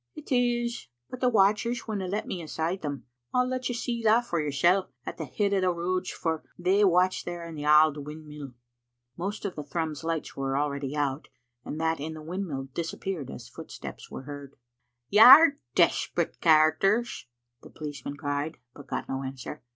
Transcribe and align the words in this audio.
••It 0.15 0.31
is, 0.31 0.87
but 1.11 1.19
the 1.19 1.29
watchers 1.29 1.87
winna 1.87 2.07
let 2.07 2.25
me 2.25 2.39
in 2.41 2.45
aside 2.45 2.81
them. 2.81 3.05
Digitized 3.33 3.33
by 3.33 3.39
VjOOQ 3.39 3.45
IC 3.45 3.45
ril 3.45 3.49
let 3.49 3.69
you 3.69 3.75
see 3.75 4.01
that 4.01 4.25
for 4.25 4.41
yoursel' 4.41 4.87
at 5.05 5.17
the 5.17 5.25
head 5.25 5.53
o' 5.53 5.61
the 5.61 5.71
Roods, 5.71 6.09
for 6.09 6.43
they 6.57 6.83
watch 6.83 7.23
there 7.23 7.45
in 7.47 7.53
the 7.53 7.67
auld 7.67 8.03
windmill." 8.03 8.55
Most 9.15 9.45
of 9.45 9.55
the 9.55 9.61
Thrums 9.63 10.03
lights 10.03 10.35
were 10.35 10.57
already 10.57 10.95
out, 10.97 11.27
and 11.63 11.79
that 11.79 11.99
in 11.99 12.15
the 12.15 12.23
windmill 12.23 12.69
disappeared 12.73 13.29
as 13.29 13.47
footsteps 13.47 14.09
were 14.09 14.23
heard. 14.23 14.55
"You're 15.09 15.59
desperate 15.75 16.41
characters," 16.41 17.27
the 17.61 17.69
policeman 17.69 18.17
cried, 18.17 18.57
but 18.73 18.87
got 18.87 19.07
no 19.07 19.21
answer. 19.21 19.61